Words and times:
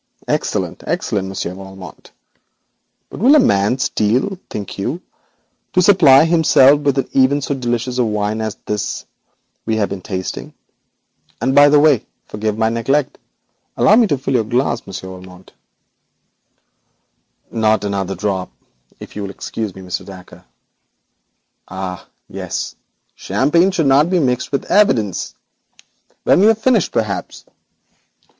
Excellent! 0.27 0.83
excellent! 0.87 1.27
Monsieur 1.27 1.53
Valmont. 1.53 2.09
But 3.11 3.19
will 3.19 3.35
a 3.35 3.39
man 3.39 3.77
steal, 3.77 4.39
think 4.49 4.79
you, 4.79 4.93
even 4.93 5.03
to 5.73 5.81
supply 5.83 6.25
himself 6.25 6.79
with 6.79 6.95
so 7.43 7.53
delicious 7.53 7.99
a 7.99 8.03
wine 8.03 8.41
as 8.41 8.55
this 8.65 9.05
we 9.67 9.75
have 9.75 9.89
been 9.89 10.01
tasting? 10.01 10.55
And, 11.39 11.53
by 11.53 11.69
the 11.69 11.79
way, 11.79 12.03
forgive 12.25 12.57
my 12.57 12.67
neglect, 12.69 13.19
allow 13.77 13.95
me 13.95 14.07
to 14.07 14.17
fill 14.17 14.33
your 14.33 14.43
glass, 14.43 14.87
Monsieur 14.87 15.09
Valmont.' 15.09 15.53
'Not 17.51 17.83
another 17.83 18.15
drop, 18.15 18.51
if 18.99 19.15
you 19.15 19.21
will 19.21 19.29
excuse 19.29 19.75
me, 19.75 19.83
Mr. 19.83 20.03
Dacre.' 20.03 20.45
'Ah, 21.67 22.07
yes, 22.27 22.75
champagne 23.13 23.69
should 23.69 23.85
not 23.85 24.09
be 24.09 24.17
mixed 24.17 24.51
with 24.51 24.65
evidence. 24.65 25.35
When 26.23 26.39
we 26.39 26.47
have 26.47 26.57
finished, 26.57 26.91
perhaps. 26.91 27.45